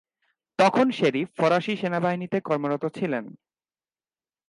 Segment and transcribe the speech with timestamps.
[0.59, 3.25] তখন শেরিফ ফরাসি সেনাবাহিনীতে কর্মরত ছিলেন।